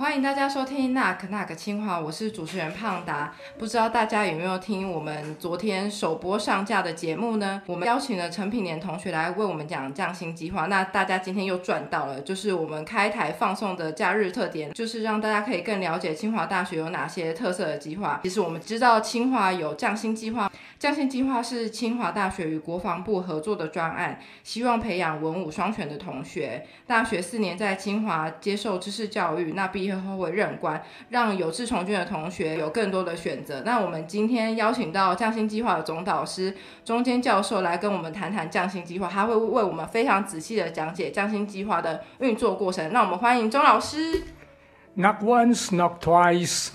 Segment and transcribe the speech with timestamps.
[0.00, 3.34] 欢迎大家收听《那可那可清华》，我是主持人胖达。
[3.58, 7.60] 不知道大家有没有听我们昨天首播上架的节目呢？
[7.66, 10.68] 我们邀请了陈品年同学来为我们讲降薪计划。
[10.68, 18.20] 那大家今天又赚到了，就是我们开台放送的假日特点，就是让大家可以更了解清华大学有哪些特色的计划。
[18.22, 26.66] 其实我们知道清华有降薪计划，降薪计划是清华大学与国防部合作的专案，希望培养文武双全的同学。
[26.86, 33.62] 大学四年在清华接受知识教育，那毕业后会任官，让有志从军的同学有更多的选择。
[33.64, 36.54] 那我们今天邀请到匠心计划的总导师
[36.84, 42.92] 中间教授来跟我们谈谈匠心计划，他会为我们非常仔细的讲解匠心计划的运作过程。
[42.92, 44.22] 那我们欢迎钟老师。
[44.96, 46.70] Knock once, knock twice，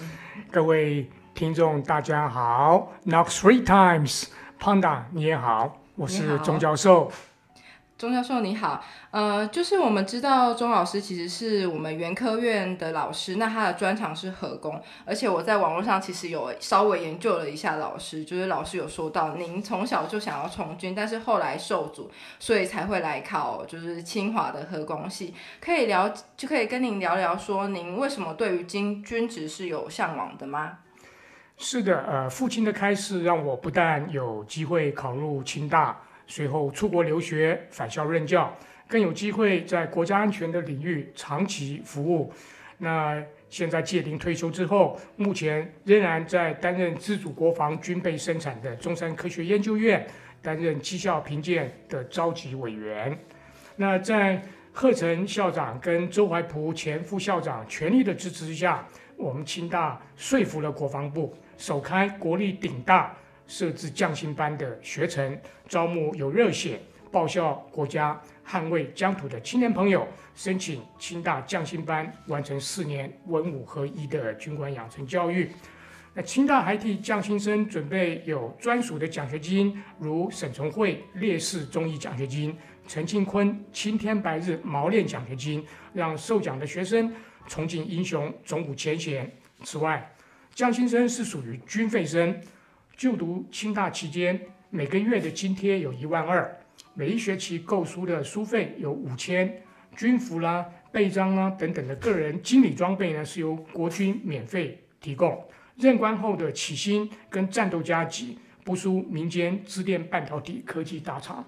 [0.50, 2.94] 各位听众大家好。
[3.06, 7.12] Knock three times，Panda 你也好，我是钟教授。
[7.98, 30.80] 钟教授你好，呃，就是我们知道钟老师其实是我们原科院的老师，那他的专长是核工，而且我在网络上其实有稍微研究了一下老师，就是老师有说到您从小就想要从军，但是后来受阻，所以才会来考就是清华的核工系，可以聊就可以跟您聊聊说您为什么对于军军职是有向往的吗？
[31.58, 38.56] 是的，呃，父亲的开示让我不但有机会考入清大，随后出国留学、返校任教，
[38.88, 42.32] 更有机会在国家安全的领域长期服务。
[42.78, 50.06] 那现在届龄退休之后，目前仍然在担任自主国防军备生产的中山科学研究院
[50.42, 53.18] 担任绩效评鉴的召集委员。
[53.78, 54.42] 那在
[54.74, 63.16] 贺成校长跟周怀璞前副校长全力的支持下，我们清大说服了国防部，首开国立顶大
[63.48, 66.80] 设置匠心班的学程，招募有热血、
[67.12, 75.50] 报效国家、捍卫疆土的青年朋友，申请清大匠心班，完成四年文武合一的军官养成教育。
[76.14, 82.58] 那清大还替匠心生准备有专属的奖学金，如沈崇慧烈士忠义奖学金、
[82.88, 87.14] 陈庆坤青天白日毛练奖学金，让受奖的学生
[87.48, 89.30] 崇敬英雄，总武前贤。
[89.64, 90.10] 此外，
[90.54, 92.34] 匠心生是属于军费生，
[92.96, 94.40] 就读清大期间，
[94.70, 96.58] 每个月的津贴有一万二，
[96.94, 99.62] 每一学期购书的书费有五千，
[99.96, 105.44] 军服啦、背章啦等等的个人经理装备呢是由国军免费提供。
[105.76, 111.46] 任官后的起薪跟战斗加级不输民间资电半导体科技大厂。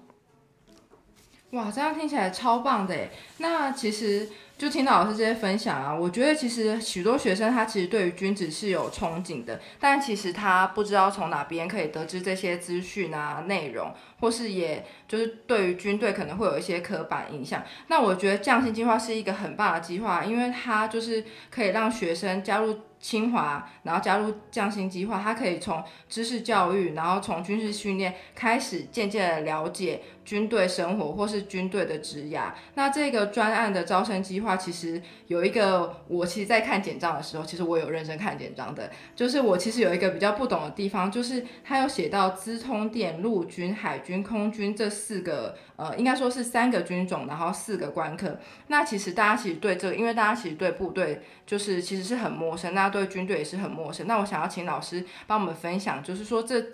[1.52, 3.08] 哇，这样听起来超棒的诶。
[3.38, 17.62] 那其实就听到老师这些分享啊，我觉得其实许多学生他其实对于军职是有憧憬的，但其实他不知道从哪边可以得知这些资讯啊、内容，或是也就是对于军队可能会有一些刻板印象。
[17.86, 22.80] 那我觉得降薪计划是一个很棒的计划，因为它就是可以让学生加入。
[23.00, 32.50] 清华，然后加入降薪计划，他可以从知识教育，然后从军事训练开始，渐渐的了解军队生活或是军队的职涯。
[32.74, 48.38] 那这个专案的招生计划，话其实有一个，我其实在看简章的时候，其实我有认真看简章的，就是我其实有一个比较不懂的地方，就是他有写到资通电、陆军、海军、空军这四个，呃，应该说是三个军种，然后四个官科。
[48.68, 54.06] 那其实大家其实对这个，因为大家其实对部队就是其实是很陌生，大家对军队也是很陌生。
[54.06, 56.64] 那我想要请老师帮我们分享，就是说这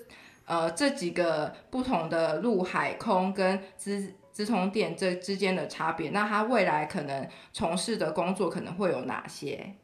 [0.47, 9.75] 呃这几个不同的陆海空跟资直通店这之间的差别，那他未来可能从事的工作可能会有哪些？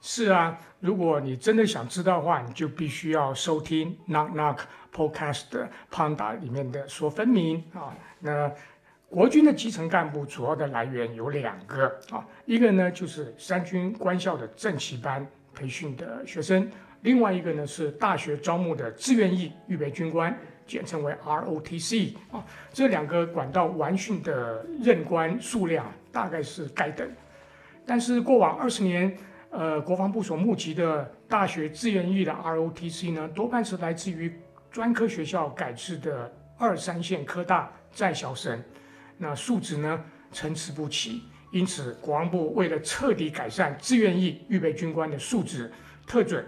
[0.00, 4.58] 是啊，如果你真的想知道的话，你就必须要收听 Knock Knock
[4.92, 7.94] Podcast 的 Panda 里面的说分明啊。
[8.20, 8.50] 那
[9.08, 16.70] 国军的基层干部主要的来源有两个啊，一个呢就是三军官校的正旗班培训的学生，
[17.02, 22.44] 另外一个呢是大学招募的志愿役预备军官，简称为 ROTC 啊。
[22.72, 27.08] 这两个管道完训的任官数量大概是该等，
[27.86, 29.16] 但是过往二十年。
[29.56, 34.36] 呃，国防部所募集的大学志愿役的 ROTC 呢，多半是来自于
[34.68, 36.28] 专科学校改制的
[36.58, 38.60] 二三线科大在校生，
[39.16, 41.22] 那素质呢参差不齐。
[41.52, 45.70] 因此，国防部为了彻底改善志愿役预备军官的素质，
[46.04, 46.44] 特准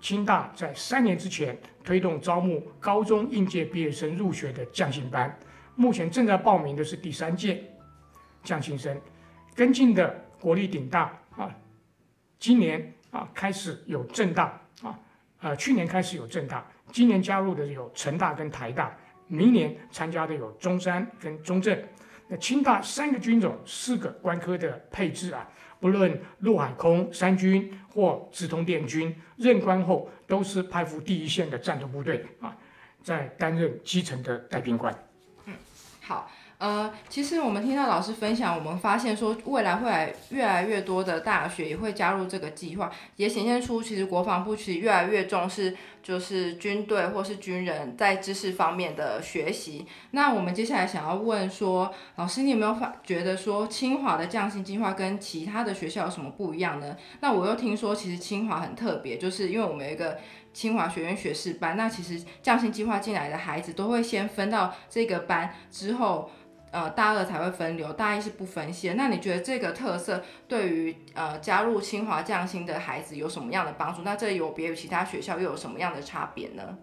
[0.00, 5.36] 清大在三年之前推动招募高中应届毕业生入学的降薪班，
[5.74, 7.64] 目前正在报名的是第三届
[8.44, 9.00] 降薪生，
[9.54, 11.52] 跟进的国立顶大啊。
[12.38, 14.98] 今年啊开始有正大啊，
[15.40, 18.96] 呃去年开始有正大，今年加入的有成大跟台大，
[19.26, 21.76] 明年参加的有中山跟中正。
[22.28, 32.56] 那清大三个军种、四个官科的配置啊，不论陆海空三军或直通电军，任官后都是派赴第一线的战斗部队啊，
[33.02, 34.92] 在担任基层的带兵官。
[35.44, 35.54] 嗯，
[36.00, 36.30] 好。
[36.58, 49.86] 呃，其实我们听到老师分享，我们发现说未来会来越来越多的大学也会加入这个计划，也显现出其实国防部其实越来越重视就是军队或是军人在知识方面的学习。
[50.12, 56.96] 那我们接下来想要问说，老师你有没有发觉得说清华的降薪计划跟其他的学校有什么不一样呢？
[57.20, 60.16] 那我又听说其实清华很特别，就是因为我们有一个
[60.54, 66.30] 清华学院学士班，那其实降薪计划进来的孩子都会先分到这个班之后。
[66.76, 68.92] 呃，大二才会分流，大一是不分系。
[68.92, 74.02] 那你觉得这个特色对于呃加入清华匠心的孩子有什么样的帮助？
[74.02, 76.78] 那这有别于其他学校又有什么样的差别呢？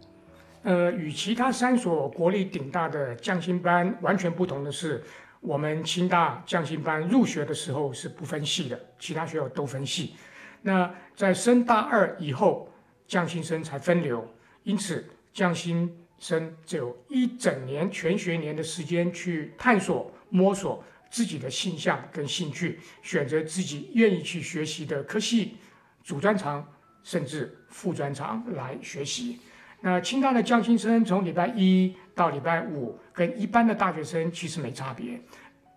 [0.63, 5.03] 呃，与其他三所国立顶大的匠心班完全不同的是，
[5.41, 10.15] 我们清大匠心班入学的时候是不分系的，其他学校都分系。
[10.63, 12.67] 那在升大二以后，
[13.07, 14.27] 匠心生才分流，
[14.63, 15.99] 因此匠心。
[16.23, 25.57] 生只有一整年全学年的时间去探索、摸索自己的性向跟兴趣，选择自己愿意去学习的科系、
[26.01, 26.65] 主专长
[27.03, 29.37] 甚至副专长来学习。
[29.81, 35.19] 那清大的降新生从礼拜一到礼拜五，跟一般的大学生其实没差别。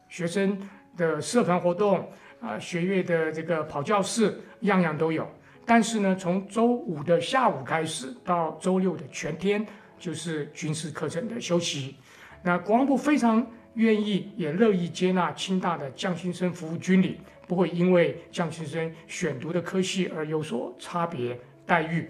[0.08, 0.56] 学生
[0.96, 2.08] 的社团活动
[2.40, 5.28] 啊，学业的这个跑教室，样样都有。
[5.64, 9.66] 但是呢，从周五的下午开始到周六的全天。
[9.98, 11.96] 就是军事课程的修习，
[12.42, 22.08] 那国防部非常愿意也乐意接纳清大的降新生服务军旅，不会因为降新生选读的科系而有所差别待遇，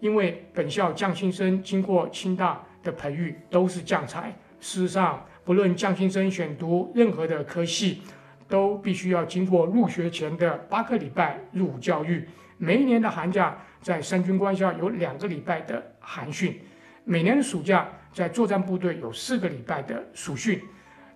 [0.00, 4.34] 因为本校降新生经过清大的培育都是将才。
[4.60, 8.00] 事实上，不论降新生选读任何的科系，
[8.48, 12.26] 都必须要经过入学前的八个礼拜入伍教育，
[12.56, 16.58] 每一年的寒假在三军官校有两个礼拜的寒训。
[17.04, 20.62] 每年的暑假，在作战部队有四个礼拜的暑训。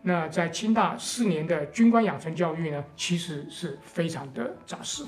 [0.02, 5.04] 那在清大四年的军官养成教育呢，其实是非常的扎实。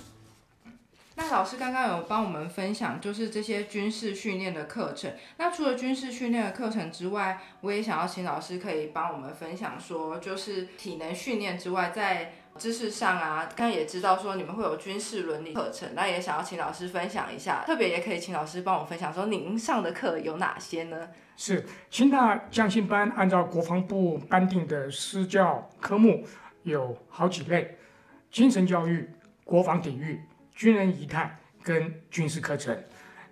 [1.16, 5.12] 那老师刚刚有帮我们分享，就是这些军事训练的课程。
[5.36, 21.08] 那除了军事训练的课程之外，我也想要请老师可以帮我们分享，说就是体能训练之外，在知识上啊，刚也知道说你们会有军事伦理课程，那也想要请老师分享一下，特别也可以请老师帮我分享说您上的课有哪些呢？
[21.38, 26.22] 是清大将新班按照国防部颁定的私教科目
[26.64, 27.78] 有好几类：
[28.30, 29.08] 精神教育、
[29.42, 30.20] 国防体育、
[30.54, 32.78] 军人仪态跟军事课程。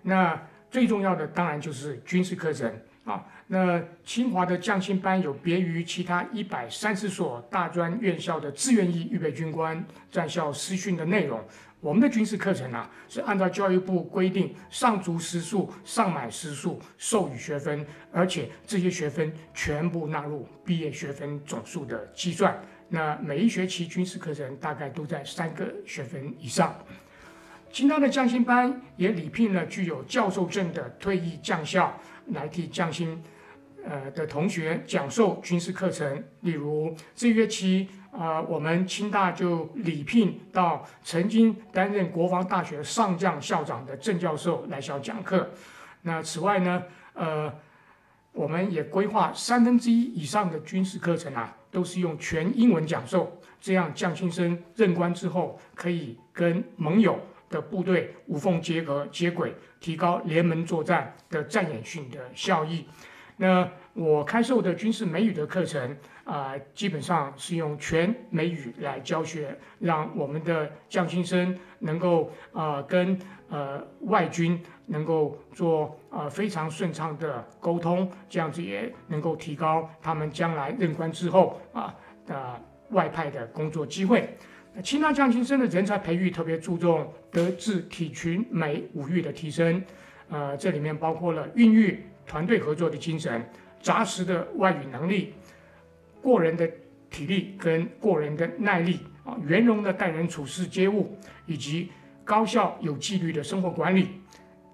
[0.01, 0.41] 那
[0.71, 2.73] 最重要的当然就是军事课程
[3.09, 3.25] 啊。
[3.47, 11.43] 那清华的匠心班有别于其他一百三十所大专院校的自愿役预备军官在校师训的内容，
[11.79, 22.55] 我们的军事课程啊是按照教育部规定上足时数、上满时数授予学分，而且这些学分全部纳入毕业学分总数的计算。
[22.87, 26.75] 那每一学期军事课程大概都在三个学分以上。
[27.71, 33.21] 清大的将新班也礼聘了具有教授证的退役将校来替将新。
[33.85, 45.49] 呃的同学讲授军事课程，例如这学期啊，我们清大就礼聘到曾经担任国防大学上将校长的郑教授来校讲课。
[46.01, 46.83] 那此外呢，
[47.13, 47.51] 呃，
[48.33, 57.17] 我们也规划三分之一以上的军事课程啊，都是用全英文讲授，这样将新生任官之后可以跟盟友
[57.49, 62.85] 的部队无缝接合接轨，提高联盟作战的战演训的效益。
[63.37, 84.37] 那我开授的军事美语的课程啊，基本上是用全美语来教学，让我们的将新生能够啊跟呃外军能够做呃非常顺畅的沟通，这样子也能够提高他们将来任官之后啊的外派的工作机会。
[84.79, 89.83] 那清大将新生的人才培育特别注重德智体群美五育的提升，
[90.29, 91.99] 呃，这里面包括了孕育。
[92.25, 93.43] 团队合作的精神、
[93.81, 95.33] 扎实的外语能力、
[96.21, 96.69] 过人的
[97.09, 101.17] 体力跟过人的耐力啊，圆融的待人处事接物，
[101.47, 101.89] 以及
[102.23, 104.09] 高效有纪律的生活管理，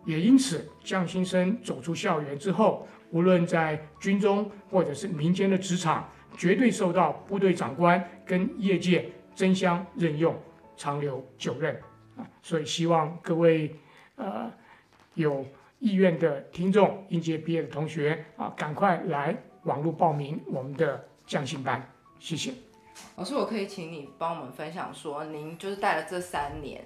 [0.05, 6.07] 也因此，将新生走出校园之后，无论在军中或者是民间的职场，
[6.37, 10.35] 绝对受到部队长官跟业界争相任用，
[10.75, 11.79] 长留久任
[12.17, 12.25] 啊。
[12.41, 13.75] 所以，希望各位
[14.15, 14.51] 呃
[15.13, 15.45] 有。
[15.77, 22.53] 意愿的听众，应届毕业的同学啊，赶快来网络报名我们的匠心班，谢谢。
[23.17, 26.83] 老师，我可以请你帮我们分享说，您就是带了这三年，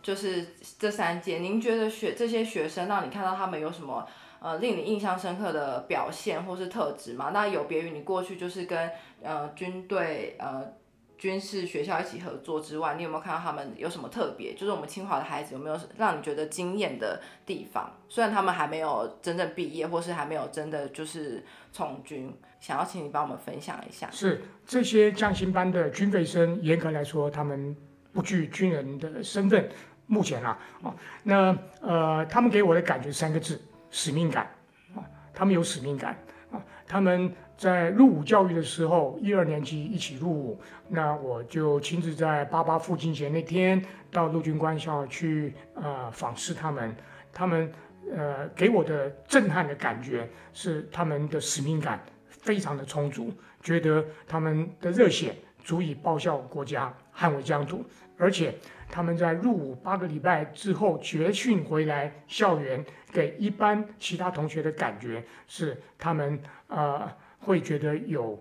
[0.00, 4.06] 就是这三届，您觉得学这些学生让你看到他们有什么
[4.40, 7.30] 呃令你印象深刻的表现或是特质吗？
[7.34, 8.90] 那有别于你过去就是跟
[9.20, 10.72] 呃军队呃
[11.18, 14.54] 军事学校一起合作之外，你有没有看到他们有什么特别？
[14.54, 17.92] 就是我们清华的孩子有没有让你觉得惊艳的地方？
[18.08, 22.32] 虽然他们还没有真正毕业，或是还没有真的就是从军。
[22.60, 24.10] 想要请你帮我们分享一下。
[24.10, 27.76] 是这些降薪班的军费生，严格来说，他们
[28.12, 29.68] 不具军人的身份。
[30.06, 33.60] 目前啊，啊，那呃，他们给我的感觉三个字：
[33.90, 34.50] 使命感。
[34.96, 36.18] 啊，他们有使命感。
[36.50, 46.94] 啊，他们在入伍教育的时候，一二年级一起入伍，那我就亲自在八八父亲节那天到陆军官校去呃访视他们。
[47.32, 47.72] 他们
[48.14, 52.00] 呃给我的震撼的感觉是他们的使命感。
[52.30, 57.84] 非常的充足，觉得他们的热血足以报效国家、捍卫疆土，
[58.16, 58.54] 而且
[58.88, 67.10] 他们在入伍八个礼拜之后绝训回来校园，给一般其他同学的感觉是，他们呃
[67.40, 68.38] 会觉得有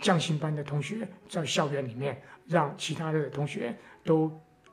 [0.00, 4.28] 匠心班的同学在校园里面，让其他的同学都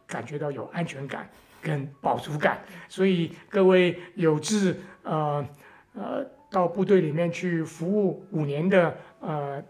[0.08, 1.30] 感觉到有安全感
[1.62, 2.60] 跟饱足感。
[2.90, 5.48] 所以各位有志呃
[5.94, 6.36] 呃。
[6.52, 9.62] 到部队里面去服务五年的呃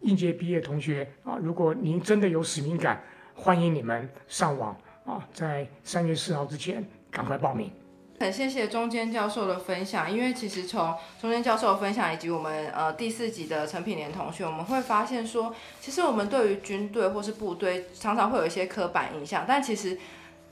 [0.00, 3.00] 应届毕业同学啊，如果您真的有使命感，
[3.34, 7.70] 欢迎你们上网啊，在三月四号之前赶快报名。
[8.20, 19.98] 很谢谢中间教授的分享，因为其实从中间教授的分享以及我们呃第四集的陈品莲同学，我们会发现说，其实我们对于军队或是部队常常会有一些刻板印象，但其实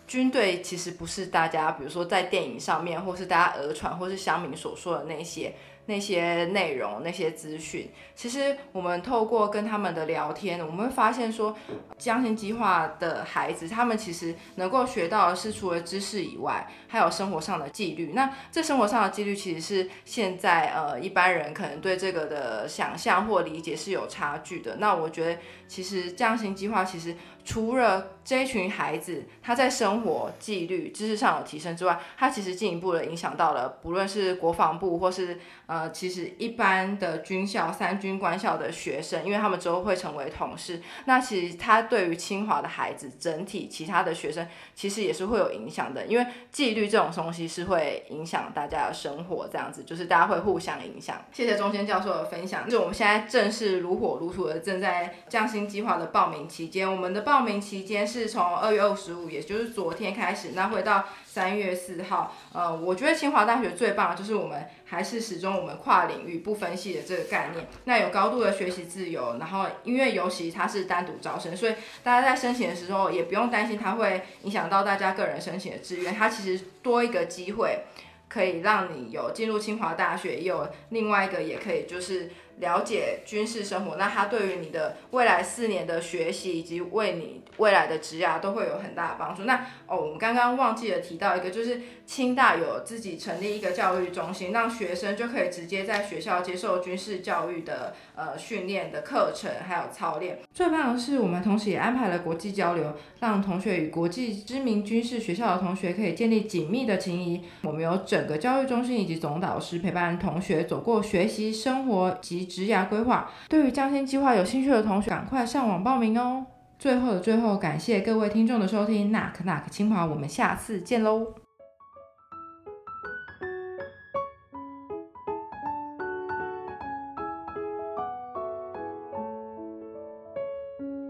[0.06, 5.54] 军队其实不是大家比如说在电影上面或是大家讹传或是乡民所说的那些。
[5.86, 11.56] 那些内容、那些资讯，其实我们透过跟他们的聊天，我们会发现说，
[11.98, 18.12] 江心计划的孩子，他们其实能够学到的是除了知识以外，还有生活上的纪律。
[18.14, 24.76] 那这生活上的纪律，其实是现在呃一般人可能对这个的想象或理解是有差距的。
[24.76, 27.16] 那我觉得，其实江心计划其实。
[27.44, 35.40] 除了这一群孩子他在生活纪律、知识上有提升之外，他其实进一步的影响到了，不论是国防部或是，
[35.72, 51.24] 呃其实一般的军校、三军官校的学生，因为他们之后会成为同事，那其实他对于清华的孩子整体其他的学生，其实也是会有影响的，因为纪律这种东西是会影响大家的生活，这样子就是大家会互相影响。
[51.32, 57.22] 谢谢中间教授的分享，就我们现在正是如火如荼的正在降薪计划的报名期间，我们的。
[57.22, 62.36] 报名期间是从二月二十五，也就是昨天开始，那会到三月四号。
[62.52, 67.66] 呃，我觉得清华大学最棒的就是我们还是始终我们跨领域不分系的这个概念。
[67.84, 71.72] 那有高度的学习自由，然后因为尤其它是单独招生，所以
[72.02, 76.14] 大家在申请的时候也不用担心它会影响到大家个人申请的志愿。
[76.14, 77.84] 它其实多一个机会，
[78.28, 82.30] 可以让你有进入清华大学，也有另外一个也可以就是。
[82.58, 89.44] 了解军事生活，那它对于你的未来四年的学习以及为你未来的职涯都会有很大的帮助。
[89.44, 100.38] 那哦，我们刚刚忘记了提到一个，就是清大有自己成立一个教育中心，让学生就可以直接在学校接受军事教育的呃训练的课程，还有操练。
[100.54, 107.42] 最棒的是，我们同时也安排了国际交流，让同学与国际知名军事学校的同学可以建立紧密的情谊。
[107.62, 112.41] 我们有整个教育中心以及总导师陪伴同学走过学习、生活及。
[112.46, 116.46] 职涯规划，对于江心计划有兴趣的同学，赶快上网报名哦！
[116.78, 121.41] 最后的最后，感谢各位听众的收听，Knock Knock 清华，我们下次见喽！